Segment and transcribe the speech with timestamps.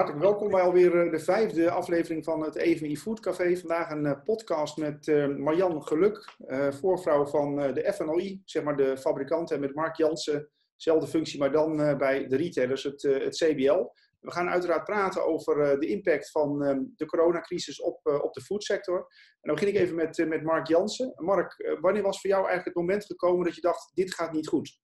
[0.00, 3.56] Hartelijk welkom bij alweer de vijfde aflevering van het EVI Food Café.
[3.56, 5.06] Vandaag een podcast met
[5.38, 6.34] Marjan Geluk,
[6.70, 11.52] voorvrouw van de FNOI, zeg maar de fabrikant, en met Mark Jansen, dezelfde functie, maar
[11.52, 13.84] dan bij de retailers, het, het CBL.
[14.20, 16.58] We gaan uiteraard praten over de impact van
[16.96, 18.98] de coronacrisis op, op de foodsector.
[18.98, 19.06] En
[19.40, 21.12] dan begin ik even met, met Mark Jansen.
[21.16, 24.48] Mark, wanneer was voor jou eigenlijk het moment gekomen dat je dacht, dit gaat niet
[24.48, 24.80] goed?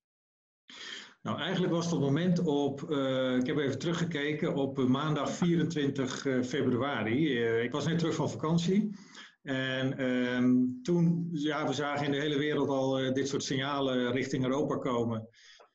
[1.27, 6.43] Nou, eigenlijk was het moment op, uh, ik heb even teruggekeken, op maandag 24 uh,
[6.43, 7.39] februari.
[7.39, 8.97] Ik was net terug van vakantie.
[9.43, 14.45] En ehm, toen, ja, we zagen in de hele wereld al dit soort signalen richting
[14.45, 15.29] Europa komen.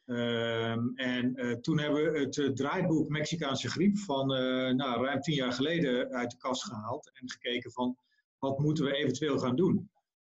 [0.06, 4.28] Ehm, en toen hebben we het draaiboek Mexicaanse griep van
[4.76, 7.12] nou, ruim tien jaar geleden uit de kast gehaald.
[7.14, 7.98] En gekeken van,
[8.40, 9.90] wat moeten we eventueel gaan doen?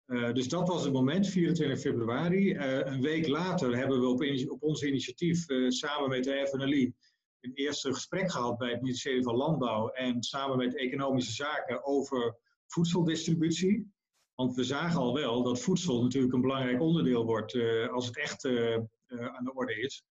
[0.08, 2.54] Uh, dus dat was het moment, 24 februari.
[2.54, 6.94] Uh, een week later hebben we op, op ons initiatief uh, samen met de FNLI
[7.40, 12.38] een eerste gesprek gehad bij het ministerie van Landbouw en samen met Economische Zaken over
[12.68, 13.92] voedseldistributie.
[14.36, 17.58] Want we zagen al wel dat voedsel natuurlijk een belangrijk onderdeel wordt
[17.92, 20.04] als het echt aan de orde is.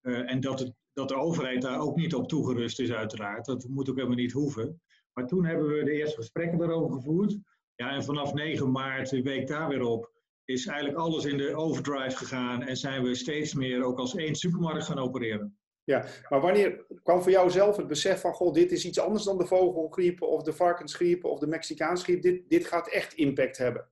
[0.00, 3.46] en dat, het, dat de overheid daar ook niet op toegerust is uiteraard.
[3.46, 4.80] Dat moet ook helemaal niet hoeven.
[5.12, 7.38] Maar toen hebben we de eerste gesprekken daarover gevoerd.
[7.80, 10.10] Ja, en vanaf 9 maart, de week daar weer op,
[10.44, 14.34] is eigenlijk alles in de overdrive gegaan en zijn we steeds meer ook als één
[14.34, 15.58] supermarkt gaan opereren.
[15.84, 19.24] Ja, maar wanneer kwam voor jou zelf het besef van, goh, dit is iets anders
[19.24, 23.58] dan de vogelgriep of de varkensgriep of de Mexicaanse griep, dit, dit gaat echt impact
[23.58, 23.88] hebben?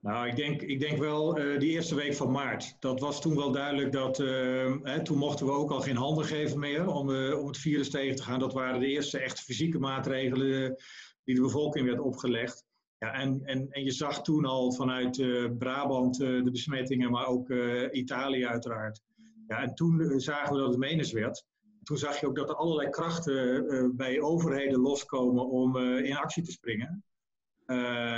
[0.00, 2.76] Nou, ik denk, ik denk wel uh, die eerste week van maart.
[2.80, 6.24] Dat was toen wel duidelijk dat, uh, hè, toen mochten we ook al geen handen
[6.24, 8.38] geven meer om, uh, om het virus tegen te gaan.
[8.38, 10.76] Dat waren de eerste echt fysieke maatregelen
[11.24, 12.64] die de bevolking werd opgelegd.
[12.98, 17.26] Ja, en, en, en je zag toen al vanuit uh, Brabant uh, de besmettingen, maar
[17.26, 19.00] ook uh, Italië uiteraard.
[19.46, 21.44] Ja, en toen zagen we dat het menens werd.
[21.82, 26.50] Toen zag je ook dat er allerlei krachten bij overheden loskomen om in actie te
[26.50, 27.04] springen.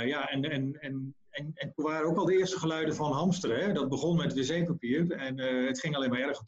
[0.05, 3.73] ja, en, en, en, en, en toen waren ook al de eerste geluiden van hamsteren.
[3.73, 5.37] Dat begon met wc-papier en
[5.67, 6.47] het ging alleen maar erger.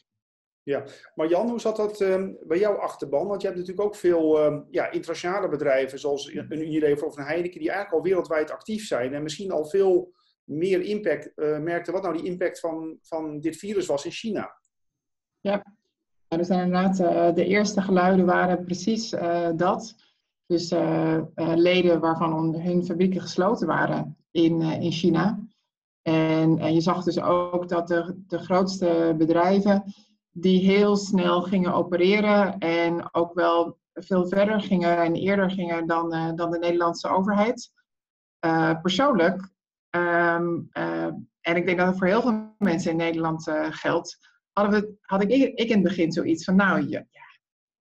[0.69, 0.83] Ja,
[1.15, 3.27] maar Jan, hoe zat dat um, bij jouw achterban?
[3.27, 7.23] Want je hebt natuurlijk ook veel um, ja, internationale bedrijven, zoals een Unilever of een
[7.23, 10.13] Heineken, die eigenlijk al wereldwijd actief zijn en misschien al veel
[10.43, 11.93] meer impact uh, merkten.
[11.93, 14.57] Wat nou die impact van, van dit virus was in China?
[15.39, 15.63] Ja,
[16.27, 19.95] er zijn inderdaad, uh, de eerste geluiden waren precies uh, dat.
[20.45, 20.73] Dus
[21.35, 25.39] leden waarvan hun fabrieken gesloten waren in, in China.
[26.01, 29.83] En, en je zag dus ook dat de, de grootste bedrijven
[30.39, 36.15] die heel snel gingen opereren en ook wel veel verder gingen en eerder gingen dan,
[36.15, 37.71] uh, dan de Nederlandse overheid.
[38.45, 39.49] Uh, persoonlijk,
[39.95, 41.05] um, uh,
[41.41, 44.17] en ik denk dat het voor heel veel mensen in Nederland geldt,
[44.51, 47.27] hadden we, had ik, ik in het begin zoiets van, nou ja, ja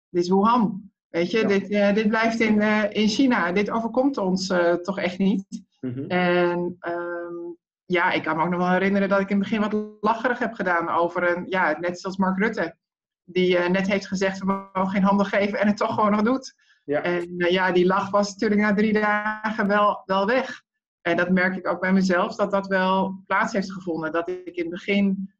[0.09, 0.91] dit is Wuhan.
[1.07, 1.47] Weet je, ja.
[1.47, 2.61] dit, dit blijft in,
[2.91, 3.51] in China.
[3.51, 5.45] Dit overkomt ons toch echt niet.
[5.79, 6.07] Mm -hmm.
[6.07, 7.44] En um,
[7.85, 10.39] ja, ik kan me ook nog wel herinneren dat ik in het begin wat lacherig
[10.39, 12.75] heb gedaan over een, ja, net zoals Mark Rutte,
[13.23, 16.21] die uh, net heeft gezegd, we mogen geen handen geven en het toch gewoon nog
[16.21, 16.55] doet.
[16.83, 17.01] Ja.
[17.01, 20.63] En uh, ja, die lach was natuurlijk na drie dagen wel, wel weg.
[21.01, 24.11] En dat merk ik ook bij mezelf, dat dat wel plaats heeft gevonden.
[24.11, 25.33] Dat ik in het begin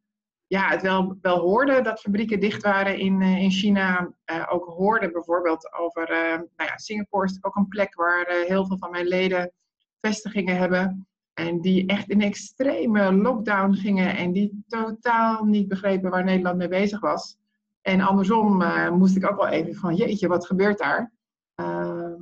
[0.47, 4.13] ja, het wel, wel hoorde dat fabrieken dicht waren in, uh, in China.
[4.50, 6.09] ook hoorde bijvoorbeeld over,
[6.55, 9.51] nou ja, Singapore is ook een plek waar heel veel van mijn leden
[10.01, 11.07] vestigingen hebben.
[11.35, 16.68] En die echt in extreme lockdown gingen en die totaal niet begrepen waar Nederland mee
[16.68, 17.38] bezig was.
[17.81, 21.13] En andersom uh, moest ik ook wel even van, jeetje, wat gebeurt daar?
[21.56, 22.13] Uh,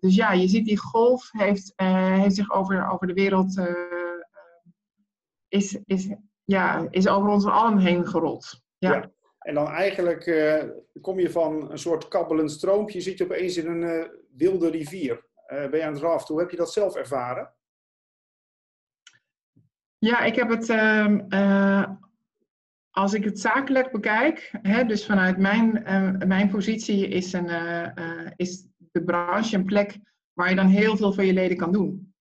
[0.00, 3.66] dus ja, je ziet die golf heeft, uh, heeft zich over, over de wereld, uh,
[5.48, 6.08] is, is,
[6.44, 8.62] ja, is over ons allen heen gerold.
[8.78, 8.92] Ja.
[8.92, 9.10] ja.
[9.38, 10.24] En dan eigenlijk
[11.00, 15.24] kom je van een soort kabbelend stroompje, zit je opeens in een wilde rivier.
[15.46, 16.34] ben je aan het raften.
[16.34, 17.54] Hoe heb je dat zelf ervaren?
[20.00, 21.88] Ja, ik heb het, uh,
[22.90, 28.30] als ik het zakelijk bekijk, hè, dus vanuit mijn, uh, mijn positie is, een, uh,
[28.36, 29.98] is de branche een plek
[30.32, 32.14] waar je dan heel veel voor je leden kan doen.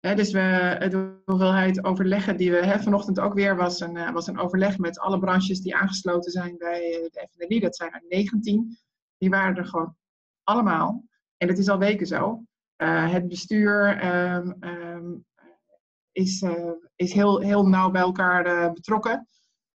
[0.00, 4.26] Hè, dus we, de hoeveelheid overleggen die we hè, vanochtend ook weer was een, was
[4.26, 6.80] een overleg met alle branches die aangesloten zijn bij
[7.12, 7.60] de FNLI.
[7.60, 8.78] Dat zijn er 19.
[9.18, 9.96] Die waren er gewoon
[10.42, 11.04] allemaal.
[11.36, 12.42] En dat is al weken zo.
[12.76, 14.04] het bestuur,
[14.34, 15.26] um, um,
[16.18, 19.28] is, uh, is heel, heel nauw bij elkaar uh, betrokken.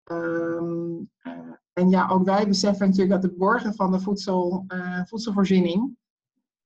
[0.05, 1.33] Um, uh,
[1.73, 4.67] en ja, ook wij beseffen natuurlijk dat het borgen van de voedsel,
[5.05, 5.97] voedselvoorziening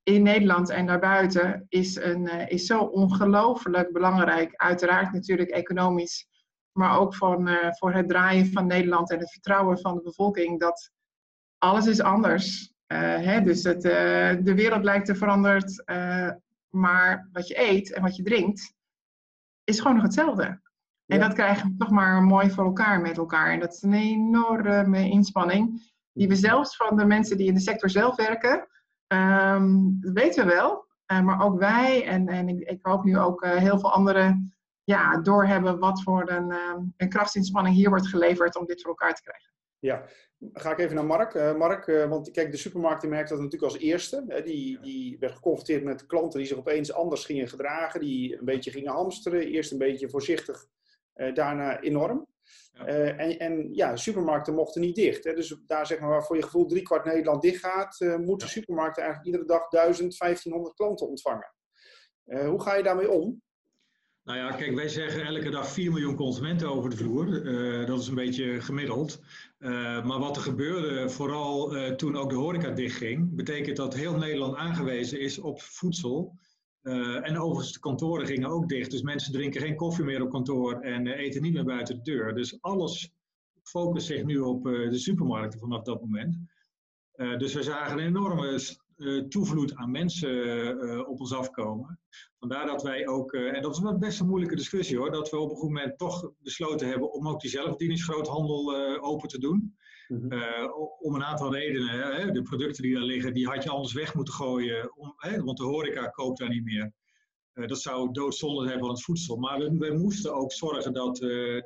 [0.03, 4.55] in Nederland en daarbuiten is, een, is zo ongelooflijk belangrijk.
[4.57, 6.27] Uiteraard natuurlijk economisch,
[6.73, 10.61] maar ook van, voor het draaien van Nederland en het vertrouwen van de bevolking.
[10.61, 10.91] Dat
[11.59, 15.85] alles is anders hè, dus het, de wereld lijkt te veranderd,
[16.69, 18.76] maar wat je eet en wat je drinkt
[19.67, 20.61] is gewoon nog hetzelfde.
[21.07, 23.53] En dat krijgen we toch maar mooi voor elkaar met elkaar.
[23.53, 25.93] En dat is een enorme inspanning.
[26.13, 28.69] Die we zelfs van de mensen die in de sector zelf werken,
[29.07, 30.87] um, dat weten we wel.
[31.13, 34.57] Uh, maar ook wij en, en ik, ik hoop nu ook uh, heel veel anderen
[34.85, 39.15] ja, doorhebben wat voor een, uh, een krachtsinspanning hier wordt geleverd om dit voor elkaar
[39.15, 39.53] te krijgen.
[39.79, 40.05] Ja,
[40.53, 41.35] ga ik even naar Mark.
[41.35, 44.25] Uh, Mark, uh, want kijk, de supermarkten merkte dat natuurlijk als eerste.
[44.29, 48.45] Hè, die, die werd geconfronteerd met klanten die zich opeens anders gingen gedragen, die een
[48.45, 49.47] beetje gingen hamsteren.
[49.47, 50.67] Eerst een beetje voorzichtig,
[51.15, 52.27] uh, daarna enorm.
[52.73, 52.87] Ja.
[52.87, 55.25] en, en ja, supermarkten mochten niet dicht.
[55.25, 55.35] Hè.
[55.35, 58.53] Dus daar zeg maar waar voor je gevoel kwart Nederland dicht gaat, moeten ja.
[58.53, 61.55] supermarkten eigenlijk iedere dag 1000, 1500 klanten ontvangen.
[62.25, 63.43] hoe ga je daarmee om?
[64.27, 67.45] Nou ja, kijk, wij zeggen elke dag 4 miljoen consumenten over de vloer.
[67.45, 69.21] Uh, dat is een beetje gemiddeld.
[69.59, 69.71] Uh,
[70.05, 74.57] maar wat er gebeurde, vooral uh, toen ook de horeca dichtging, betekent dat heel Nederland
[74.57, 76.39] aangewezen is op voedsel.
[76.83, 78.91] en overigens, de kantoren gingen ook dicht.
[78.91, 82.35] Dus mensen drinken geen koffie meer op kantoor en eten niet meer buiten de deur.
[82.35, 83.11] Dus alles
[83.63, 86.37] focust zich nu op de supermarkten vanaf dat moment.
[87.39, 88.79] dus we zagen een enorme
[89.29, 90.31] toevloed aan mensen
[90.85, 92.01] uh, op ons afkomen.
[92.39, 95.31] Vandaar dat wij ook, uh, en dat is wel best een moeilijke discussie hoor, dat
[95.31, 99.77] we op een goed moment toch besloten hebben om ook die zelfbedieningsgroothandel open te doen.
[100.09, 100.73] Mm -hmm.
[101.01, 101.89] om een aantal redenen.
[101.89, 105.43] Hè, de producten die daar liggen, die had je anders weg moeten gooien, om, hè,
[105.43, 106.93] want de horeca koopt daar niet meer.
[107.53, 109.37] dat zou doodzonde hebben van het voedsel.
[109.37, 111.17] Maar we, we moesten ook zorgen dat,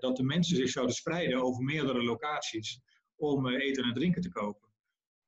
[0.01, 2.81] dat de mensen zich zouden spreiden over meerdere locaties
[3.17, 4.70] om eten en drinken te kopen.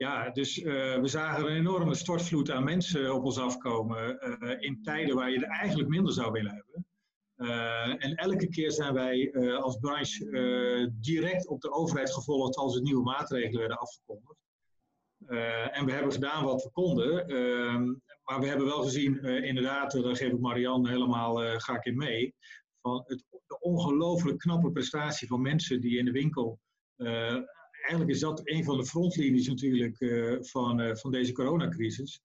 [0.02, 4.82] Ja, dus uh, we zagen een enorme stortvloed aan mensen op ons afkomen uh, in
[4.82, 6.86] tijden waar je er eigenlijk minder zou willen hebben.
[7.36, 12.82] Uh, en elke keer zijn wij als branche direct op de overheid gevolgd als er
[12.82, 14.38] nieuwe maatregelen werden afgekondigd.
[15.76, 17.26] en we hebben gedaan wat we konden.
[17.28, 17.84] Ehm,
[18.24, 22.34] maar we hebben wel gezien, inderdaad, daar geef ik Marianne helemaal ga ik in mee,
[22.80, 26.58] van het, de ongelooflijk knappe prestatie van mensen die in de winkel
[27.82, 32.22] eigenlijk is dat een van de frontlinies natuurlijk uh, van, uh, van deze coronacrisis.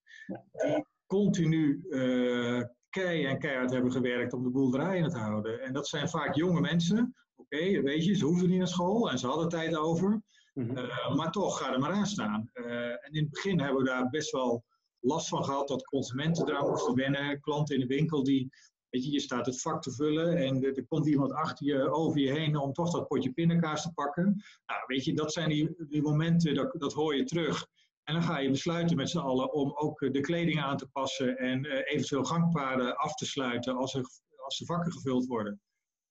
[0.52, 5.62] Die continu uh, kei en keihard hebben gewerkt om de boel draaien te houden.
[5.62, 7.16] En dat zijn vaak jonge mensen.
[7.36, 10.22] Oké, okay, weet je, ze hoeven niet naar school en ze hadden tijd over.
[10.54, 10.74] -hmm.
[11.16, 12.50] maar toch, ga er maar aan staan.
[12.54, 14.64] en in het begin hebben we daar best wel
[15.00, 17.40] last van gehad dat consumenten eraan moesten wennen.
[17.40, 18.50] Klanten in de winkel die
[18.98, 21.92] Weet je, je staat het vak te vullen en er, er, komt iemand achter je,
[21.92, 24.24] over je heen om toch dat potje pindakaas te pakken.
[24.66, 27.68] Nou, weet je, dat zijn die, die momenten, dat, dat hoor je terug.
[28.04, 31.38] En dan ga je besluiten met z'n allen om ook de kleding aan te passen
[31.38, 34.06] en uh, eventueel gangpaden af te sluiten als, er,
[34.44, 35.62] als de vakken gevuld worden.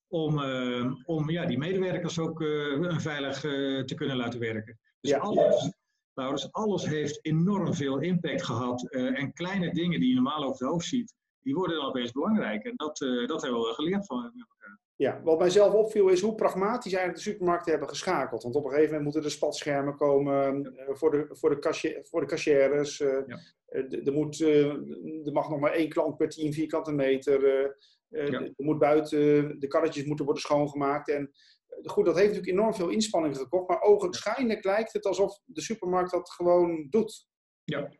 [0.07, 3.39] Om, uh, om ja, die medewerkers ook uh, veilig
[3.85, 4.79] te kunnen laten werken.
[4.99, 5.17] Dus ja.
[5.17, 5.71] alles,
[6.13, 8.91] nou, dus alles heeft enorm veel impact gehad.
[8.91, 11.15] en kleine dingen die je normaal over het hoofd ziet,
[11.47, 12.63] die worden dan opeens belangrijk.
[12.63, 14.79] En dat, uh, dat hebben we geleerd van elkaar.
[14.95, 18.43] Ja, wat mijzelf opviel is hoe pragmatisch eigenlijk de supermarkten hebben geschakeld.
[18.43, 21.99] Want op een gegeven moment moeten er spatschermen komen uh, voor, de, voor, de cashier,
[22.01, 22.97] voor de cashiers.
[22.97, 23.25] Ja.
[23.67, 27.41] er, moet, er mag nog maar één klant per 10 vierkante meter.
[28.09, 28.41] Ja.
[28.41, 31.09] Er moet buiten, de karretjes moeten worden schoongemaakt.
[31.09, 31.31] En
[31.83, 33.67] goed, dat heeft natuurlijk enorm veel inspanningen gekocht.
[33.67, 37.27] Maar ogenschijnlijk lijkt het alsof de supermarkt dat gewoon doet.
[37.63, 37.91] Ja,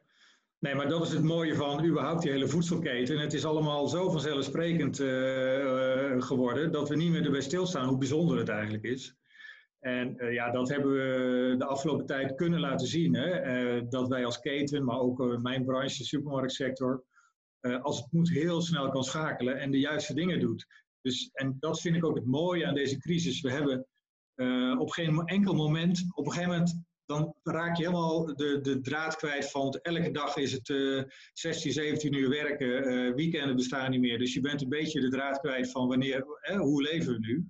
[0.59, 3.19] Nee, maar dat is het mooie van überhaupt die hele voedselketen.
[3.19, 8.37] Het is allemaal zo vanzelfsprekend uh, geworden dat we niet meer erbij stilstaan hoe bijzonder
[8.37, 9.15] het eigenlijk is.
[9.79, 13.13] En uh, ja, dat hebben we de afgelopen tijd kunnen laten zien.
[13.15, 13.87] Hè?
[13.87, 17.03] dat wij als keten, maar ook mijn branche, de supermarktsector,
[17.81, 20.65] als het moet heel snel kan schakelen en de juiste dingen doet.
[21.01, 23.41] Dus, en dat vind ik ook het mooie aan deze crisis.
[23.41, 23.87] We hebben
[24.79, 29.15] op geen enkel moment, op een gegeven moment dan raak je helemaal de, de draad
[29.15, 33.99] kwijt van elke dag is het uh, 16, 17 uur werken, uh, weekenden bestaan niet
[33.99, 34.17] meer.
[34.17, 36.25] Dus je bent een beetje de draad kwijt van wanneer,
[36.57, 37.47] hoe leven we nu?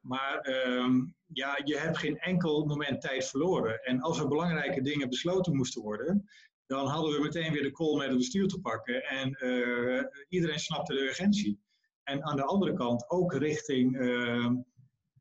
[0.00, 3.82] Maar um, ja, je hebt geen enkel moment tijd verloren.
[3.82, 6.28] En als er belangrijke dingen besloten moesten worden,
[6.66, 9.04] dan hadden we meteen weer de call met het bestuur te pakken.
[9.04, 11.60] En uh, iedereen snapte de urgentie.
[12.02, 14.56] En aan de andere kant ook richting ehm,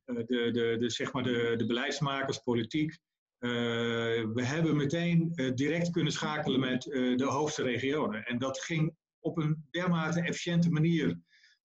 [0.06, 2.98] eh, de, de, de, zeg maar de, de beleidsmakers, politiek.
[3.43, 3.50] Uh,
[4.33, 8.25] we hebben meteen uh, direct kunnen schakelen met uh, de hoogste regionen.
[8.25, 11.19] En dat ging op een dermate efficiënte manier.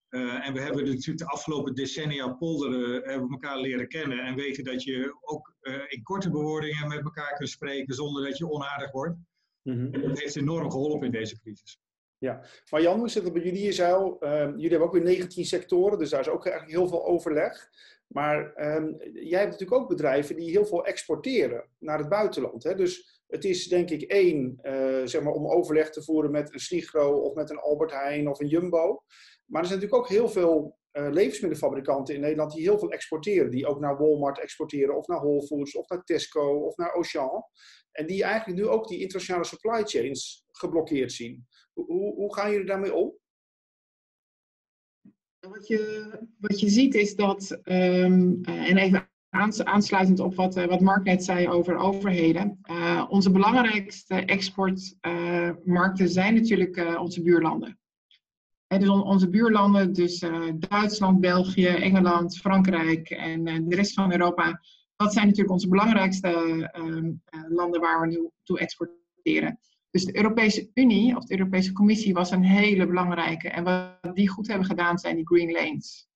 [0.09, 4.19] en we hebben natuurlijk de afgelopen decennia polderen hebben elkaar leren kennen.
[4.19, 5.55] En weten dat je ook
[5.89, 9.17] in korte bewoordingen met elkaar kunt spreken zonder dat je onaardig wordt.
[9.63, 9.93] Mm -hmm.
[9.93, 11.79] En dat heeft enorm geholpen in deze crisis.
[12.19, 13.65] Ja, maar Jan, hoe zit het bij jullie?
[13.65, 17.07] Je zei, jullie hebben ook weer 19 sectoren, dus daar is ook eigenlijk heel veel
[17.07, 17.69] overleg.
[18.07, 22.63] Maar um, jij hebt natuurlijk ook bedrijven die heel veel exporteren naar het buitenland.
[22.63, 22.75] Hè?
[22.75, 24.59] Dus Het is denk ik één,
[25.05, 28.41] zeg maar, om overleg te voeren met een Sligro of met een Albert Heijn of
[28.41, 29.03] een Jumbo.
[29.45, 30.78] Maar er zijn natuurlijk ook heel veel
[31.11, 33.51] levensmiddelfabrikanten in Nederland die heel veel exporteren.
[33.51, 37.43] Die ook naar Walmart exporteren of naar Whole Foods of naar Tesco of naar Auchan.
[37.93, 41.47] En die eigenlijk nu ook die internationale supply chains geblokkeerd zien.
[41.73, 43.19] Hoe, hoe gaan jullie daarmee om?
[45.39, 49.09] Wat je, wat je ziet is dat, um, en even
[49.65, 56.13] aansluitend op wat, eh, wat Mark net zei over overheden, uh, onze belangrijkste exportmarkten uh,
[56.13, 57.79] zijn natuurlijk onze buurlanden.
[58.69, 64.61] Dus on, onze buurlanden, dus Duitsland, België, Engeland, Frankrijk en de rest van Europa,
[64.97, 66.29] dat zijn natuurlijk onze belangrijkste
[66.73, 67.13] ehm,
[67.49, 69.59] landen waar we nu toe exporteren.
[69.91, 73.49] Dus de Europese Unie of de Europese Commissie was een hele belangrijke.
[73.49, 76.09] En wat die goed hebben gedaan zijn die green lanes.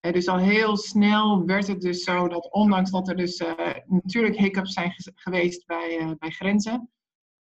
[0.00, 3.42] dus al heel snel werd het dus zo dat ondanks dat er dus
[3.86, 6.90] natuurlijk hiccups zijn geweest bij, bij grenzen,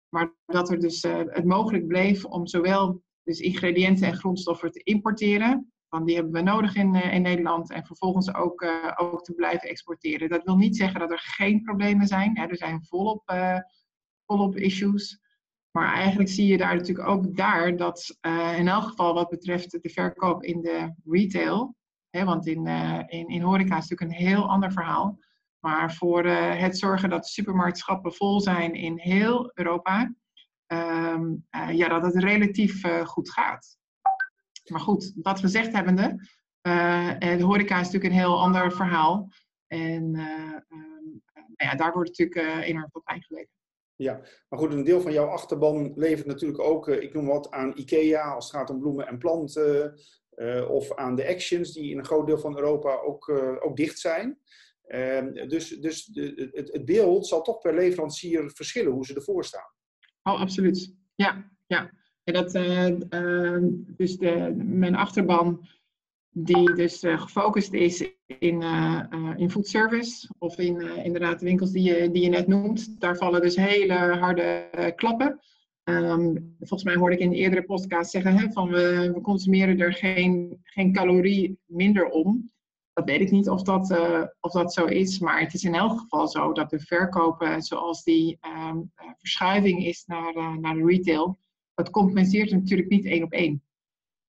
[0.10, 5.73] maar dat er dus het mogelijk bleef om zowel dus ingrediënten en grondstoffen te importeren,
[5.87, 8.65] want die hebben we nodig in, in Nederland, en vervolgens ook,
[8.95, 10.29] ook te blijven exporteren.
[10.29, 12.37] Dat wil niet zeggen dat er geen problemen zijn.
[12.37, 12.45] Hè.
[12.45, 13.33] Er zijn volop,
[14.25, 15.21] volop issues.
[15.71, 18.17] Maar eigenlijk zie je daar natuurlijk ook daar dat
[18.57, 21.75] in elk geval wat betreft de verkoop in de retail,
[22.09, 22.67] hè, want in,
[23.07, 25.19] in, in horeca is natuurlijk een heel ander verhaal.
[25.59, 30.13] Maar voor het zorgen dat supermarktschappen vol zijn in heel Europa,
[30.73, 33.77] um, ja, dat het relatief goed gaat.
[34.71, 36.27] Maar goed, dat gezegd hebbende,
[37.19, 39.31] de horeca is natuurlijk een heel ander verhaal.
[39.67, 43.47] En um, nou ja, daar wordt natuurlijk enorm veel pijn.
[43.95, 47.51] Ja, maar goed, een deel van jouw achterban levert natuurlijk ook, eh, ik noem wat,
[47.51, 49.99] aan IKEA als het gaat om bloemen en planten.
[50.69, 54.39] Of aan de Actions, die in een groot deel van Europa ook, ook dicht zijn.
[54.87, 59.45] Uh, dus dus de, het, het, beeld zal toch per leverancier verschillen hoe ze ervoor
[59.45, 59.71] staan.
[60.23, 60.95] Oh, absoluut.
[61.15, 61.91] Ja, ja.
[62.23, 62.51] En dat,
[63.97, 65.67] dus de, mijn achterban
[66.29, 71.71] die dus uh, gefocust is in, uh, in food service of in inderdaad de winkels
[71.71, 73.01] die je, die je net noemt.
[73.01, 75.39] Daar vallen dus hele harde klappen.
[75.83, 79.79] Um, volgens mij hoorde ik in de eerdere podcast zeggen hè, van we, we, consumeren
[79.79, 82.51] er geen, geen calorie minder om.
[82.93, 83.91] Dat weet ik niet of dat,
[84.39, 88.03] of dat zo is, maar het is in elk geval zo dat de verkopen zoals
[88.03, 91.38] die um, verschuiving is naar, naar de retail,
[91.73, 93.63] dat compenseert natuurlijk niet één op één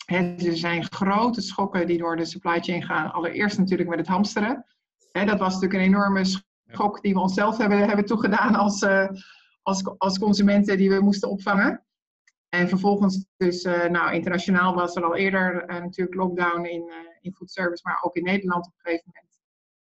[0.06, 3.12] er zijn grote schokken die door de supply chain gaan.
[3.12, 4.64] Allereerst natuurlijk met het hamsteren.
[5.12, 8.86] dat was natuurlijk een enorme schok die we onszelf hebben, hebben toegedaan als,
[9.62, 11.84] als, als consumenten die we moesten opvangen.
[12.48, 16.92] En vervolgens dus, nou internationaal was er al eerder natuurlijk lockdown in,
[17.24, 19.32] in food service, maar ook in Nederland op een gegeven moment.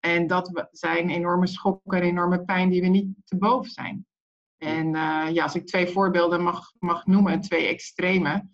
[0.00, 4.06] En dat zijn enorme schokken en enorme pijn die we niet te boven zijn.
[4.56, 4.90] En
[5.32, 8.48] ja, als ik twee voorbeelden mag, mag noemen, twee extreme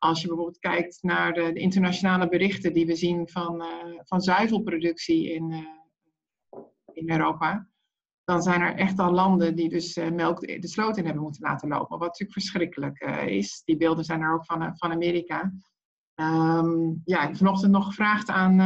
[0.00, 4.20] als je bijvoorbeeld kijkt naar de, de internationale berichten die we zien van, uh, van
[4.20, 5.58] zuivelproductie in, uh,
[6.92, 7.68] in Europa,
[8.24, 11.68] dan zijn er echt al landen die dus melk de sloot in hebben moeten laten
[11.68, 11.98] lopen.
[11.98, 13.62] Wat natuurlijk verschrikkelijk is.
[13.64, 15.52] Die beelden zijn er ook van, van Amerika.
[16.20, 18.60] Um, ja, ik heb vanochtend nog gevraagd aan,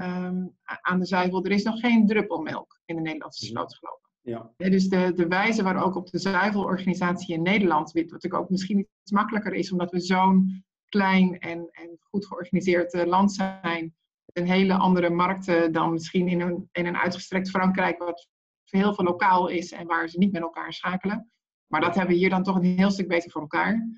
[0.00, 1.44] um, aan de zuivel.
[1.44, 3.54] Er is nog geen druppel melk in de Nederlandse mhm.
[3.54, 4.06] sloot gelopen.
[4.20, 4.50] Ja.
[4.56, 8.78] dus de, de wijze waarop ook op de zuivelorganisatie in Nederland, wat natuurlijk ook misschien
[8.78, 13.94] iets makkelijker is, omdat we zo'n klein en, en goed georganiseerd eh, land zijn.
[14.32, 18.28] Een hele andere markten dan misschien in een, in een uitgestrekt Frankrijk, wat
[18.64, 21.30] heel veel lokaal is en waar ze niet met elkaar schakelen.
[21.66, 23.88] Maar dat hebben we hier dan toch een heel stuk beter voor elkaar.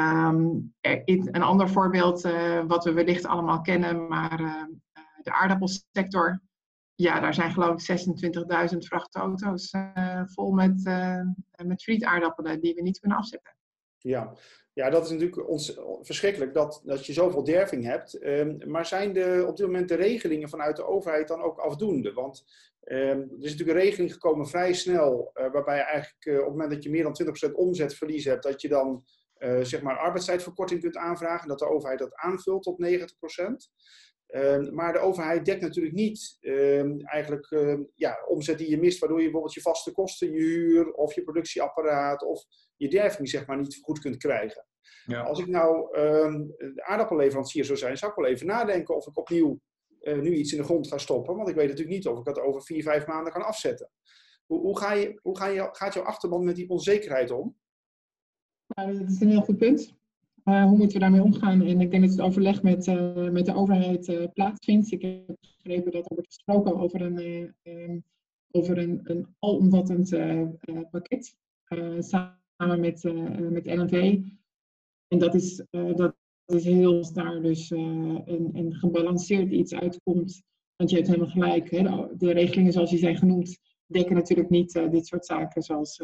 [0.00, 4.64] Um, een ander voorbeeld, uh, wat we wellicht allemaal kennen, maar uh,
[5.22, 6.40] de aardappelsector.
[6.94, 8.00] Ja, daar zijn geloof ik
[8.72, 10.82] 26.000 vrachtauto's uh, vol met,
[11.64, 13.56] met frietaardappelen die we niet kunnen afzetten.
[13.98, 14.36] Ja,
[14.72, 18.24] ja, dat is natuurlijk ons, verschrikkelijk dat, dat je zoveel derving hebt.
[18.24, 22.12] Um, maar zijn de, op dit moment de regelingen vanuit de overheid dan ook afdoende?
[22.12, 22.44] Want
[22.84, 26.82] um, er is natuurlijk een regeling gekomen vrij snel, waarbij eigenlijk op het moment dat
[26.82, 29.04] je meer dan 20% omzetverlies hebt, dat je dan
[29.38, 33.96] uh, zeg maar arbeidstijdverkorting kunt aanvragen, dat de overheid dat aanvult tot 90%.
[34.34, 36.38] Um, maar de overheid dekt natuurlijk niet
[37.04, 37.46] eigenlijk
[37.94, 41.22] ja, omzet die je mist, waardoor je bijvoorbeeld je vaste kosten, je huur of je
[41.22, 42.44] productieapparaat of
[42.76, 44.66] je derving zeg maar niet goed kunt krijgen.
[45.06, 45.22] Ja.
[45.22, 49.60] Als ik nou um, aardappelleverancier zou zijn, zou ik wel even nadenken of ik opnieuw
[50.00, 51.36] uh, nu iets in de grond ga stoppen.
[51.36, 53.90] Want ik weet natuurlijk niet of ik dat over vier, vijf maanden kan afzetten.
[54.46, 57.56] Hoe, hoe, ga je, hoe ga je, gaat jouw achterban met die onzekerheid om?
[58.66, 59.94] Dat is een heel goed punt.
[60.42, 61.62] Hoe moeten we daarmee omgaan?
[61.62, 64.92] En ik denk dat het overleg met, uh, met de overheid uh, plaatsvindt.
[64.92, 68.04] Ik heb begrepen dat er wordt gesproken over een, um,
[68.50, 70.10] over een, een alomvattend
[70.90, 71.36] pakket
[71.98, 73.02] samen met,
[73.50, 74.20] met LNV.
[75.08, 76.14] En dat is, dat
[76.46, 80.42] is heel daar dus een, een gebalanceerd iets uitkomt.
[80.76, 81.82] Want je hebt helemaal gelijk, hè?
[82.16, 86.00] de regelingen zoals die zijn genoemd, dekken natuurlijk niet dit soort zaken zoals,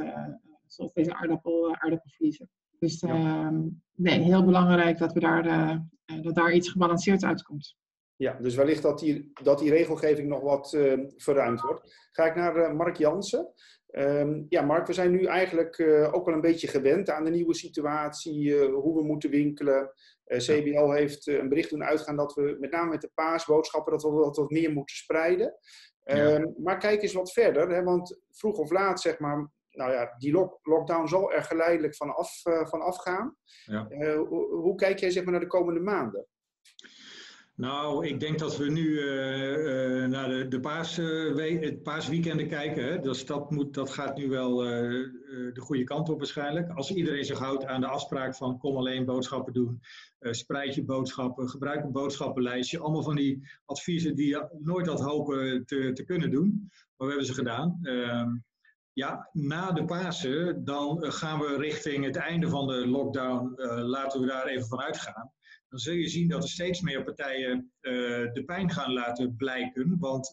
[0.73, 2.51] zoals deze aardappel, aardappelvliezen.
[2.79, 3.61] Dus ehm,
[3.95, 7.77] nee, heel belangrijk dat, we daar, uh, dat daar iets gebalanceerd uitkomt.
[8.17, 12.09] Ja, dus wellicht dat die, dat die regelgeving nog wat uh, verruimd wordt.
[12.11, 13.53] Ga ik naar uh, Mark Jansen.
[13.91, 15.81] Um, ja, Mark, we zijn nu eigenlijk
[16.13, 19.93] ook wel een beetje gewend aan de nieuwe situatie, hoe we moeten winkelen.
[20.25, 24.11] CBL heeft een bericht doen uitgaan dat we met name met de paasboodschappen dat we
[24.11, 25.55] dat wat meer moeten spreiden.
[26.05, 26.53] Ja.
[26.59, 30.33] Maar kijk eens wat verder, hè, want vroeg of laat, zeg maar, nou ja, die
[30.63, 33.37] lockdown zal er geleidelijk van, af, uh, van afgaan.
[33.65, 33.87] Ja.
[33.91, 36.27] Uh, hoe, hoe, kijk jij zeg maar, naar de komende maanden?
[37.55, 42.85] Nou, ik denk dat we nu uh, naar de, de paas, het paasweekenden kijken.
[42.85, 43.01] Hè?
[43.01, 46.71] Dus dat, moet, dat gaat nu wel de goede kant op waarschijnlijk.
[46.71, 49.81] Als iedereen zich houdt aan de afspraak van kom alleen boodschappen doen,
[50.21, 52.79] spreid je boodschappen, gebruik een boodschappenlijstje.
[52.79, 56.71] Allemaal van die adviezen die je nooit had hopen te, te kunnen doen.
[56.97, 57.79] Maar we hebben ze gedaan.
[57.83, 58.31] Ehm,
[58.95, 63.53] ja, na de Pasen, dan eh, gaan we richting het einde van de lockdown.
[63.57, 65.33] Uh, laten we daar even van uitgaan.
[65.69, 67.93] Dan zul je zien dat er steeds meer partijen uh,
[68.33, 69.97] de pijn gaan laten blijken.
[69.99, 70.29] Want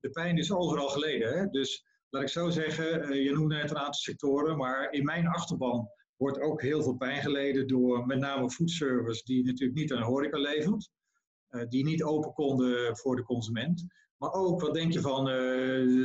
[0.00, 1.38] de pijn is overal geleden.
[1.38, 1.46] Hè?
[1.46, 4.56] Dus laat ik zo zeggen, je noemde net een aantal sectoren.
[4.56, 9.44] Maar in mijn achterban wordt ook heel veel pijn geleden door met name foodservice, die
[9.44, 10.90] natuurlijk niet aan de horeca levert.
[11.68, 13.84] die niet open konden voor de consument.
[14.22, 15.34] Maar ook, wat denk je van uh,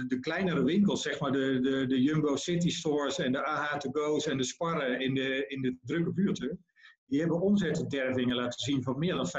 [0.07, 3.89] de kleinere winkels, zeg maar de, de, de Jumbo City Stores en de AH to
[3.91, 6.65] go's en de Sparren in de, in de drukke buurten.
[7.05, 9.29] Die hebben omzetdervingen laten zien van meer dan 50%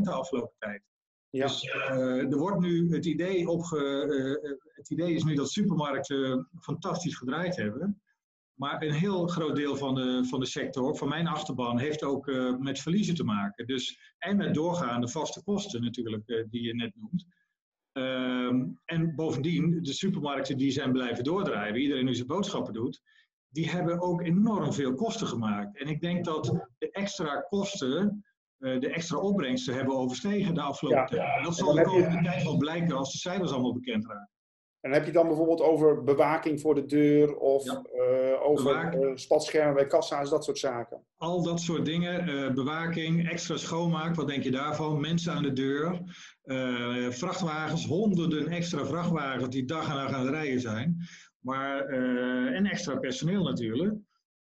[0.00, 0.82] de afgelopen tijd.
[1.30, 1.46] Ja.
[1.46, 6.48] Dus uh, er wordt nu het idee opge, uh, het idee is nu dat supermarkten
[6.60, 8.02] fantastisch gedraaid hebben.
[8.54, 12.26] Maar een heel groot deel van de, van de sector, van mijn achterban, heeft ook
[12.58, 13.66] met verliezen te maken.
[13.66, 17.26] Dus, en met doorgaande vaste kosten natuurlijk, die je net noemt.
[17.96, 23.02] Um, en bovendien, de supermarkten die zijn blijven doordrijven, iedereen nu zijn boodschappen doet,
[23.48, 25.78] die hebben ook enorm veel kosten gemaakt.
[25.78, 28.24] En ik denk dat de extra kosten,
[28.58, 31.26] uh, de extra opbrengsten hebben overstegen de afgelopen ja.
[31.26, 31.44] tijd.
[31.44, 34.30] Dat zal de komende tijd wel blijken als de cijfers allemaal bekend raken.
[34.84, 37.84] En heb je dan bijvoorbeeld over bewaking voor de deur of ja.
[37.94, 41.04] uh, over uh, spatschermen bij kassa's, dat soort zaken?
[41.16, 45.00] Al dat soort dingen, uh, bewaking, extra schoonmaak, wat denk je daarvan?
[45.00, 46.00] Mensen aan de deur,
[47.12, 50.96] vrachtwagens, honderden extra vrachtwagens die dag en nacht aan het rijden zijn.
[51.38, 51.86] Maar,
[52.52, 53.94] en extra personeel natuurlijk.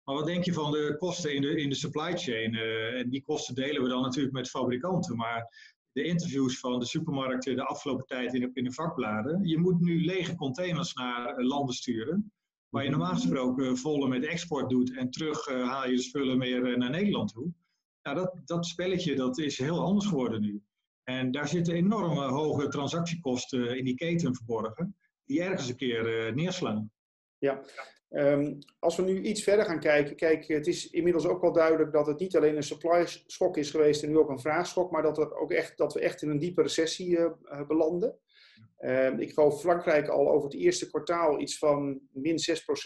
[0.04, 2.56] Maar wat denk je van de kosten in de, in de supply chain?
[2.96, 5.16] en die kosten delen we dan natuurlijk met fabrikanten.
[5.16, 9.48] Maar de interviews van de supermarkten de afgelopen tijd in de, in de vakbladen.
[9.48, 12.32] Je moet nu lege containers naar eh, landen sturen.
[12.70, 16.38] Waar je normaal gesproken volle met export doet en terug uh, haal je de spullen
[16.38, 17.52] meer naar Nederland toe.
[18.04, 20.62] Nou, dat, dat spelletje dat is heel anders geworden nu.
[21.04, 26.36] En daar zitten enorme hoge transactiekosten in die keten verborgen, die ergens een keer uh,
[26.36, 26.92] neerslaan.
[27.44, 27.62] Ja,
[28.16, 31.92] Um, als we nu iets verder gaan kijken, kijk, het is inmiddels ook wel duidelijk
[31.92, 35.02] dat het niet alleen een supply schok is geweest en nu ook een vraagschok, maar
[35.02, 37.32] dat, er ook echt, dat we echt in een diepe recessie uh,
[37.68, 38.18] belanden.
[38.80, 42.38] Um, ik geloof Frankrijk al over het eerste kwartaal iets van min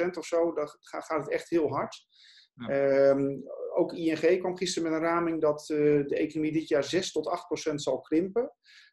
[0.06, 2.06] 6% of zo, dan gaat het echt heel hard.
[2.54, 3.10] Ja.
[3.10, 3.44] Um,
[3.76, 7.30] ook ING kwam gisteren met een raming dat uh, de economie dit jaar 6 tot
[7.72, 8.52] 8% zal krimpen.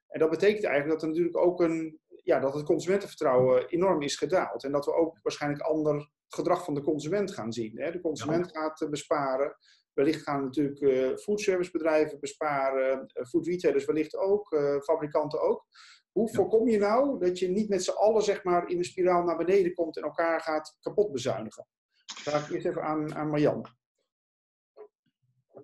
[0.08, 4.16] En dat betekent eigenlijk dat er natuurlijk ook een, ja, dat het consumentenvertrouwen enorm is
[4.16, 4.64] gedaald.
[4.64, 7.78] En dat we ook waarschijnlijk ander gedrag van de consument gaan zien.
[7.78, 7.90] Hè?
[7.90, 9.56] De consument gaat uh, besparen.
[9.92, 15.66] Wellicht gaan natuurlijk uh, foodservicebedrijven besparen, uh, food retailers wellicht ook, fabrikanten ook.
[16.12, 16.34] Hoe ja.
[16.34, 19.36] voorkom je nou dat je niet met z'n allen zeg maar, in een spiraal naar
[19.36, 21.66] beneden komt en elkaar gaat kapot bezuinigen?
[22.04, 23.66] Vraag ik eerst even aan, aan Marjan.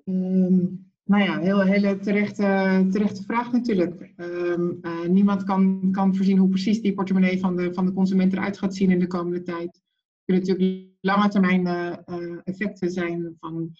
[0.04, 4.12] Um, nou ja, heel hele terechte, vraag natuurlijk.
[4.16, 8.32] Um, uh, niemand kan, kan voorzien hoe precies die portemonnee van de, van de consument
[8.32, 9.80] eruit gaat zien in de komende tijd
[10.24, 13.70] kunnen natuurlijk lange termijn uh, effecten zijn van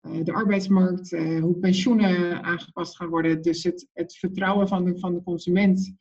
[0.00, 3.42] de arbeidsmarkt, hoe pensioenen aangepast gaan worden.
[3.42, 5.94] Dus het, het vertrouwen van de, van de consument.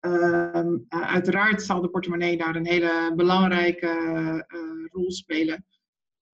[0.00, 4.46] Ehm, uiteraard zal de portemonnee daar een hele belangrijke
[4.92, 5.64] rol spelen.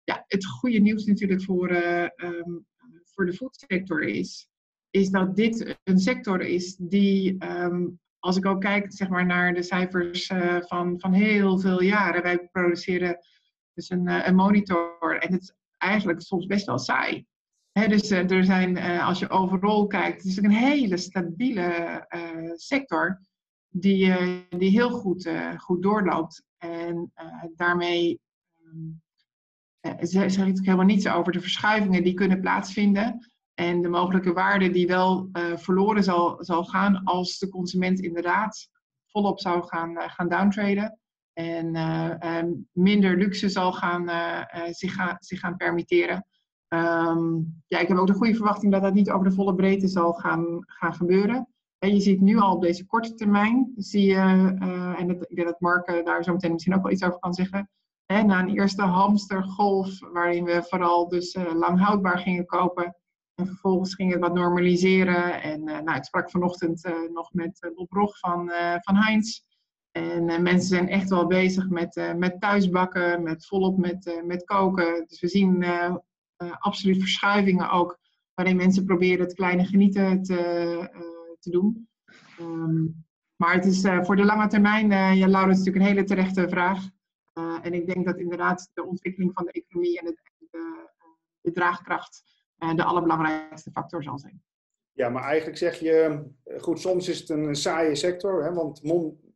[0.03, 1.71] Ja, het goede nieuws natuurlijk voor,
[2.15, 2.65] um,
[3.13, 4.47] voor de foodsector is,
[4.89, 9.53] is dat dit een sector is die um, als ik ook kijk zeg maar, naar
[9.53, 12.21] de cijfers uh, van, van heel veel jaren.
[12.21, 13.17] Wij produceren
[13.73, 17.25] dus een, uh, een monitor en het is eigenlijk soms best wel saai.
[17.71, 22.05] Hè, dus uh, er zijn, als je overal kijkt, het is een hele stabiele
[22.55, 23.19] sector
[23.69, 24.13] die,
[24.49, 26.43] die heel goed, goed doorloopt.
[26.57, 27.11] En
[27.55, 28.19] daarmee
[28.65, 29.02] um,
[29.83, 33.31] ze zegt natuurlijk helemaal niets over de verschuivingen die kunnen plaatsvinden.
[33.53, 38.69] En de mogelijke waarde die wel verloren zal, zal gaan als de consument inderdaad
[39.07, 40.99] volop zou gaan, gaan downtraden.
[41.33, 44.09] En minder luxe zal gaan,
[44.73, 46.25] zich, gaan, zich gaan permitteren.
[46.67, 47.33] Ehm,
[47.67, 50.13] ja, ik heb ook de goede verwachting dat dat niet over de volle breedte zal
[50.13, 51.47] gaan, gaan gebeuren.
[51.79, 54.55] En je ziet nu al op deze korte termijn, zie je,
[54.97, 57.69] en ik denk dat Mark daar zo meteen misschien ook wel iets over kan zeggen.
[58.07, 62.95] Na een eerste hamstergolf, waarin we vooral dus uh, lang houdbaar gingen kopen.
[63.35, 65.41] En vervolgens ging het wat normaliseren.
[65.41, 69.39] En nou, ik sprak vanochtend nog met Bob Rog van, van Heinz.
[69.91, 75.05] En mensen zijn echt wel bezig met, met thuisbakken, met volop met, met koken.
[75.07, 75.65] Dus we zien
[76.59, 77.99] absoluut verschuivingen ook,
[78.33, 80.89] waarin mensen proberen het kleine genieten te
[81.43, 81.87] te doen.
[82.37, 82.85] Ehm,
[83.35, 86.89] maar het is voor de lange termijn, ja, Laura, is natuurlijk een hele terechte vraag.
[87.33, 90.17] Uh, en ik denk dat inderdaad de ontwikkeling van de economie en de,
[90.49, 90.89] de,
[91.41, 92.23] de draagkracht
[92.75, 94.43] de allerbelangrijkste factor zal zijn.
[94.91, 96.23] Ja, maar eigenlijk zeg je,
[96.57, 98.81] goed, soms is het een saaie sector, hè, want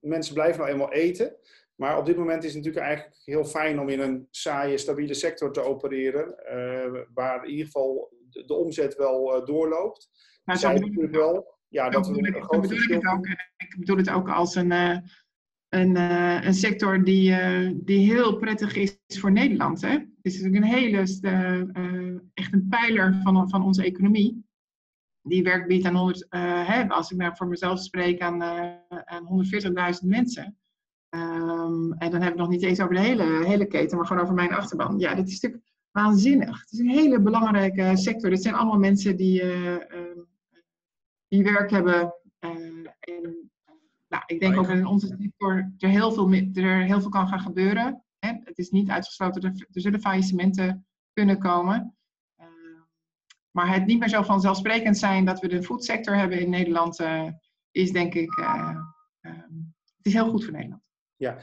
[0.01, 1.36] mensen blijven nou eenmaal eten.
[1.75, 5.13] Maar op dit moment is het natuurlijk eigenlijk heel fijn om in een saaie, stabiele
[5.13, 6.36] sector te opereren,
[7.13, 10.10] waar in ieder geval de, de omzet wel doorloopt.
[10.45, 13.27] Nou, wel, ja, dat, bedoel, ik, dat bedoel ik het ook.
[13.57, 14.71] Ik bedoel het ook als een,
[15.69, 19.82] een, uh, een sector die, uh, die heel prettig is voor Nederland.
[19.82, 19.89] Hè?
[19.89, 20.97] Het is natuurlijk een hele,
[22.34, 24.45] echt een pijler van, van onze economie.
[25.21, 28.43] Die werk biedt aan 100, hè, als ik nou voor mezelf spreek, aan,
[28.89, 29.45] aan
[30.01, 30.58] 140.000 mensen.
[31.10, 34.23] Um, en dan heb ik nog niet eens over de hele, hele keten, maar gewoon
[34.23, 34.99] over mijn achterban.
[34.99, 36.60] Ja, dat is natuurlijk waanzinnig.
[36.60, 38.30] Het is een hele belangrijke sector.
[38.30, 39.43] Dit zijn allemaal mensen die
[41.27, 42.13] die werk hebben.
[42.39, 42.49] Eh,
[42.99, 43.37] en
[44.08, 47.28] nou, ik denk ook dat in onze sector er heel veel, er heel veel kan
[47.28, 48.04] gaan gebeuren.
[48.20, 48.34] Hè?
[48.43, 51.98] Het is niet uitgesloten, er, er zullen faillissementen kunnen komen.
[52.39, 52.46] Uh,
[53.52, 57.30] maar het niet meer zo vanzelfsprekend zijn dat we de foodsector hebben in Nederland, uh,
[57.72, 58.78] is denk ik, uh,
[59.22, 60.82] het is heel goed voor Nederland.
[61.15, 61.38] Ja,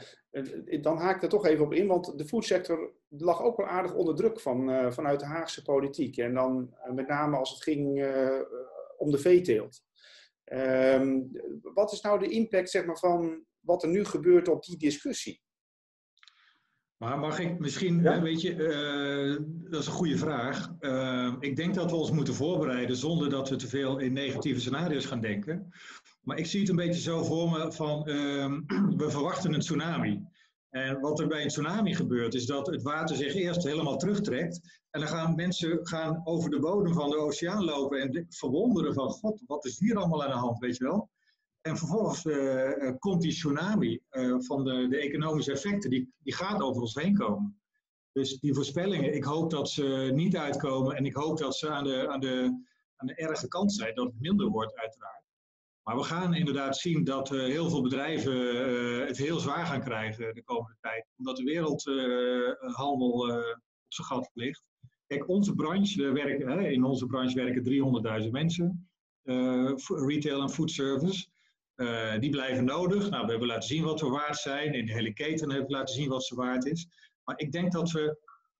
[0.81, 3.93] dan haak ik er toch even op in, want de foodsector lag ook wel aardig
[3.93, 6.17] onder druk van, vanuit de Haagse politiek.
[6.17, 7.87] En dan met name als het ging
[8.97, 9.84] om de veeteelt.
[10.45, 11.21] Ehm,
[11.61, 15.43] wat is nou de impact zeg maar, van wat er nu gebeurt op die discussie?
[16.97, 18.21] Maar mag ik misschien, ja?
[18.21, 20.73] weet je, uh, dat is een goede vraag.
[20.79, 24.59] Uh, ik denk dat we ons moeten voorbereiden zonder dat we te veel in negatieve
[24.59, 25.73] scenario's gaan denken.
[26.21, 28.45] Maar ik zie het een beetje zo voor me van, uh,
[29.01, 30.27] we verwachten een tsunami.
[30.75, 34.79] En wat er bij een tsunami gebeurt, is dat het water zich eerst helemaal terugtrekt.
[34.89, 39.09] En dan gaan mensen gaan over de bodem van de oceaan lopen en verwonderen van,
[39.09, 41.09] god, wat is hier allemaal aan de hand, weet je wel?
[41.61, 44.01] En vervolgens uh, komt die tsunami
[44.37, 47.59] van de, de, economische effecten, die, die gaat over ons heen komen.
[48.11, 51.83] Dus die voorspellingen, ik hoop dat ze niet uitkomen en ik hoop dat ze aan
[51.83, 52.63] de, aan de,
[52.95, 55.24] aan de erge kant zijn, dat het minder wordt uiteraard.
[55.85, 59.83] Maar we gaan inderdaad zien dat uh, heel veel bedrijven uh, het heel zwaar gaan
[59.83, 61.05] krijgen de komende tijd.
[61.17, 64.63] Omdat de wereldhandel uh, op zijn gat ligt.
[65.07, 66.03] Kijk, onze branche,
[66.45, 68.89] hè, in onze branche werken 300.000 mensen.
[69.85, 71.27] retail en food service.
[72.19, 73.09] die blijven nodig.
[73.09, 74.73] Nou, we hebben laten zien wat we waard zijn.
[74.73, 76.87] In de hele keten hebben we laten zien wat ze waard is.
[77.23, 78.17] Maar ik denk dat we,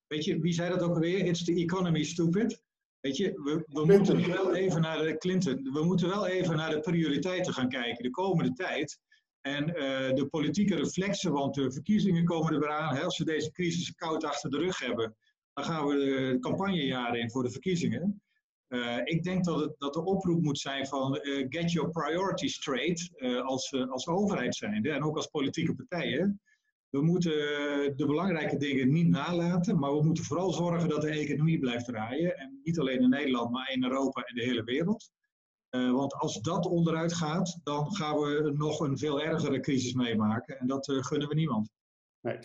[0.08, 1.26] weet je, wie zei dat ook alweer?
[1.26, 2.64] It's the economy, stupid.
[3.06, 6.70] Weet je, we, we moeten wel even naar de Clinton, we moeten wel even naar
[6.70, 9.00] de prioriteiten gaan kijken de komende tijd.
[9.42, 9.76] En uh,
[10.16, 12.96] de politieke reflexen, want de verkiezingen komen er weer aan.
[12.96, 15.16] Hè, als we deze crisis koud achter de rug hebben,
[15.54, 18.22] dan gaan we de campagnejaren in voor de verkiezingen.
[18.68, 22.56] Uh, ik denk dat, het, dat de oproep moet zijn van uh, get your priorities
[22.56, 23.10] straight
[23.42, 26.42] als, als overheid zijnde en ook als politieke partijen.
[26.96, 27.32] We moeten
[27.96, 32.38] de belangrijke dingen niet nalaten, maar we moeten vooral zorgen dat de economie blijft draaien.
[32.38, 35.12] En niet alleen in Nederland, maar in Europa en de hele wereld.
[35.72, 40.60] Uh, want als dat onderuit gaat, dan gaan we nog een veel ergere crisis meemaken.
[40.60, 41.70] En dat uh, gunnen we niemand.
[42.22, 42.40] Nee.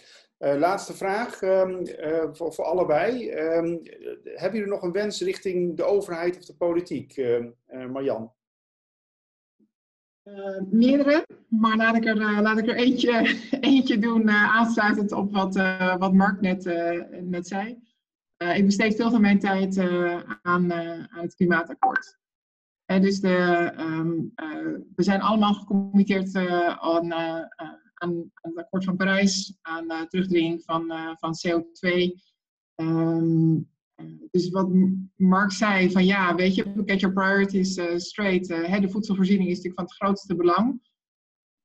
[0.58, 1.86] Laatste vraag um,
[2.32, 3.30] voor, voor, allebei.
[3.32, 3.80] Um,
[4.24, 7.16] hebben jullie nog een wens richting de overheid of de politiek,
[7.66, 8.32] Marjan?
[10.36, 15.12] Uh, meerdere, maar laat ik er, uh, laat ik er eentje, eentje doen, uh, aansluitend
[15.12, 15.54] op wat,
[15.98, 16.64] wat Mark net,
[17.22, 17.78] net zei.
[18.54, 19.78] ik besteed veel van mijn tijd
[20.42, 22.18] aan, aan het klimaatakkoord.
[22.84, 24.32] dus de, um,
[24.94, 27.12] we zijn allemaal gecommitteerd aan,
[27.94, 32.10] aan, het akkoord van Parijs, aan terugdringing van, van CO2.
[32.74, 33.68] Um,
[34.30, 34.70] dus wat
[35.16, 38.50] Mark zei, van ja, weet je, get your priorities uh, straight.
[38.50, 40.88] Uh, de voedselvoorziening is natuurlijk van het grootste belang.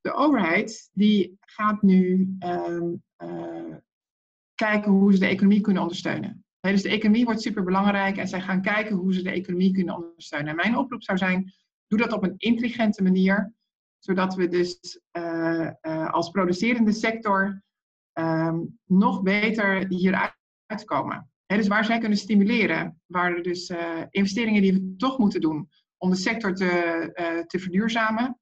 [0.00, 3.74] De overheid, die gaat nu uh,
[4.54, 6.44] kijken hoe ze de economie kunnen ondersteunen.
[6.60, 9.94] dus de economie wordt super belangrijk en zij gaan kijken hoe ze de economie kunnen
[9.94, 10.48] ondersteunen.
[10.48, 11.52] En mijn oproep zou zijn,
[11.86, 13.54] doe dat op een intelligente manier,
[13.98, 15.00] zodat we dus
[16.10, 17.62] als producerende sector
[18.18, 21.30] um, nog beter hieruit komen.
[21.46, 25.68] Dus waar zij kunnen stimuleren, waar er dus uh, investeringen die we toch moeten doen
[25.96, 28.38] om de sector te, te verduurzamen,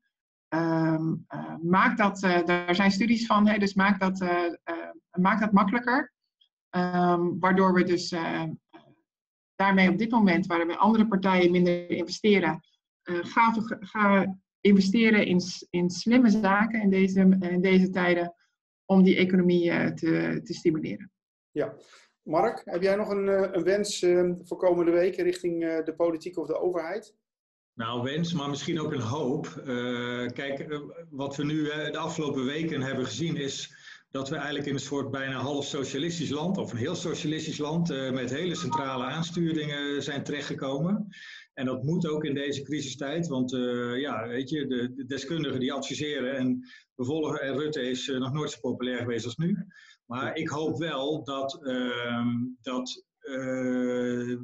[0.48, 1.26] um,
[1.62, 4.24] maak dat, daar zijn studies van, dus maak dat,
[5.10, 6.12] maak dat makkelijker.
[6.70, 8.14] Um, waardoor we dus
[9.54, 12.60] daarmee op dit moment, waar andere partijen minder investeren,
[13.02, 15.40] gaan, investeren in,
[15.70, 18.34] in slimme zaken in deze, in deze tijden
[18.84, 21.10] om die economie te, te stimuleren.
[21.50, 21.74] Ja.
[22.24, 26.38] Mark, heb jij nog een, eh, een wens uh, voor komende weken richting de politiek
[26.38, 27.14] of de overheid?
[27.74, 29.62] Nou, wens, maar misschien ook een hoop.
[30.34, 33.74] kijk, wat we nu de afgelopen weken hebben gezien is
[34.10, 37.88] dat we eigenlijk in een soort bijna half socialistisch land, of een heel socialistisch land,
[37.88, 41.08] met hele centrale aansturingen zijn terechtgekomen.
[41.54, 43.50] En dat moet ook in deze crisistijd, want
[43.96, 48.50] ja, weet je, de, de, deskundigen die adviseren en bevolgen en Rutte is nog nooit
[48.50, 49.66] zo populair geweest als nu.
[50.06, 52.26] Maar ik hoop wel dat, uh,
[52.60, 53.36] dat uh,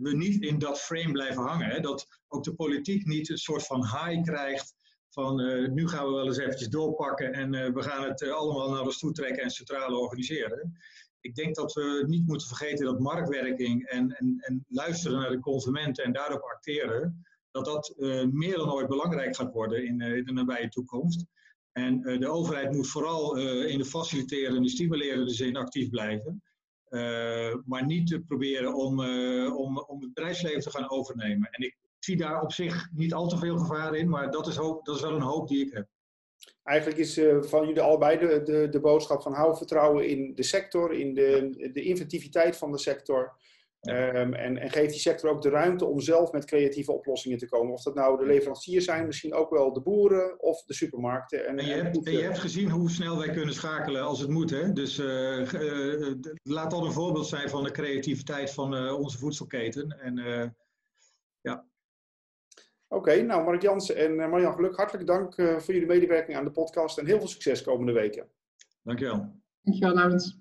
[0.01, 1.69] we niet in dat frame blijven hangen.
[1.69, 1.81] Hè?
[1.81, 4.75] Dat ook de politiek niet een soort van high krijgt
[5.11, 5.37] van
[5.75, 9.13] nu gaan we wel eens eventjes doorpakken en we gaan het allemaal naar ons toe
[9.13, 10.79] trekken en centraal organiseren
[11.21, 15.41] ik denk dat we niet moeten vergeten dat marktwerking en, en, en luisteren naar de
[15.41, 17.95] consumenten en daarop acteren, dat dat
[18.31, 21.25] meer dan ooit belangrijk gaat worden in, in de nabije toekomst.
[21.73, 26.43] En uh, de overheid moet vooral in de faciliterende, stimulerende zin actief blijven.
[27.65, 29.01] maar niet proberen om,
[29.51, 31.49] om, om het bedrijfsleven te gaan overnemen.
[31.51, 34.57] En ik zie daar op zich niet al te veel gevaar in, maar dat is,
[34.57, 35.89] hoop, dat is wel een hoop die ik heb.
[36.63, 40.43] Eigenlijk is uh, van jullie allebei de, de, de boodschap van hou vertrouwen in de
[40.43, 43.37] sector, in de, de inventiviteit van de sector.
[43.89, 47.49] Um, en, en geef die sector ook de ruimte om zelf met creatieve oplossingen te
[47.49, 47.73] komen.
[47.73, 51.47] Of dat nou de leveranciers zijn, misschien ook wel de boeren of de supermarkten.
[51.47, 54.31] En, en je, hebt, en je hebt gezien hoe snel wij kunnen schakelen als het
[54.31, 54.51] moet.
[54.51, 54.73] Hè?
[54.73, 60.01] Dus uh, uh, laat dat een voorbeeld zijn van de creativiteit van onze voedselketen.
[60.01, 60.15] En
[61.41, 61.71] ja,
[62.93, 66.45] Oké, nou Mark Jansen en eh, Marjan Geluk, hartelijk dank eh, voor jullie medewerking aan
[66.45, 68.29] de podcast en heel veel succes komende weken.
[68.83, 69.43] Dankjewel.
[69.63, 70.40] Dankjewel, Laurens.